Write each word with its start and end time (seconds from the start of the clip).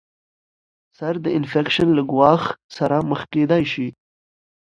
سر 0.97 1.13
د 1.25 1.27
انفیکشن 1.37 1.87
له 1.97 2.03
ګواښ 2.11 2.43
سره 2.77 2.95
مخ 3.09 3.19
کیدای 3.33 3.63
شي. 3.71 3.87